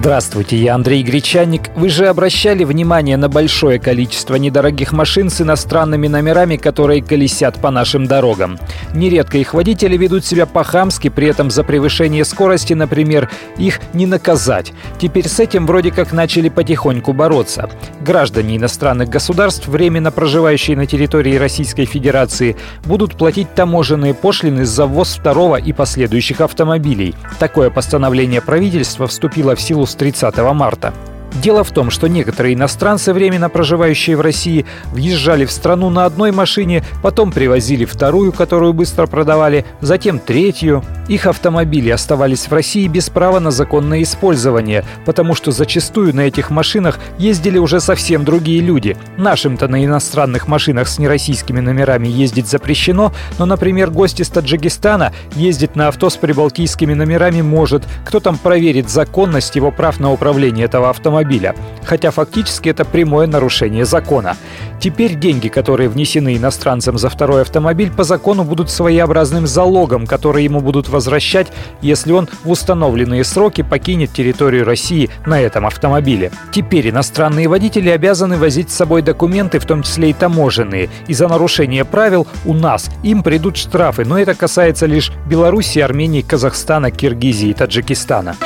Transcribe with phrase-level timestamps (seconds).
[0.00, 1.70] Здравствуйте, я Андрей Гречанник.
[1.74, 7.72] Вы же обращали внимание на большое количество недорогих машин с иностранными номерами, которые колесят по
[7.72, 8.60] нашим дорогам.
[8.94, 14.72] Нередко их водители ведут себя по-хамски, при этом за превышение скорости, например, их не наказать.
[15.00, 17.68] Теперь с этим вроде как начали потихоньку бороться.
[18.00, 25.16] Граждане иностранных государств, временно проживающие на территории Российской Федерации, будут платить таможенные пошлины за ввоз
[25.16, 27.16] второго и последующих автомобилей.
[27.40, 30.94] Такое постановление правительства вступило в силу с 30 марта.
[31.42, 36.32] Дело в том, что некоторые иностранцы, временно проживающие в России, въезжали в страну на одной
[36.32, 40.82] машине, потом привозили вторую, которую быстро продавали, затем третью.
[41.08, 46.50] Их автомобили оставались в России без права на законное использование, потому что зачастую на этих
[46.50, 48.96] машинах ездили уже совсем другие люди.
[49.16, 55.76] Нашим-то на иностранных машинах с нероссийскими номерами ездить запрещено, но, например, гость из Таджикистана ездить
[55.76, 57.84] на авто с прибалтийскими номерами может.
[58.04, 61.54] Кто там проверит законность его прав на управление этого автомобиля?
[61.88, 64.36] Хотя фактически это прямое нарушение закона.
[64.78, 70.60] Теперь деньги, которые внесены иностранцам за второй автомобиль, по закону будут своеобразным залогом, который ему
[70.60, 71.48] будут возвращать,
[71.80, 76.30] если он в установленные сроки покинет территорию России на этом автомобиле.
[76.52, 80.90] Теперь иностранные водители обязаны возить с собой документы, в том числе и таможенные.
[81.06, 86.20] И за нарушение правил у нас им придут штрафы, но это касается лишь Беларуси, Армении,
[86.20, 88.36] Казахстана, Киргизии и Таджикистана.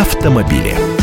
[0.00, 0.99] Автомобили.